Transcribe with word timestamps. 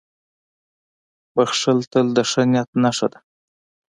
•بښل 1.35 1.79
تل 1.91 2.07
د 2.15 2.17
ښه 2.29 2.41
نیت 2.51 2.69
نښه 2.83 3.07
ده. 3.11 3.19